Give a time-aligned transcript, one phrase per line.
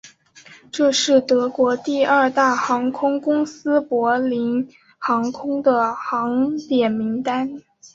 [0.71, 7.61] 这是德国第二大航空公司柏林航空的航点名单。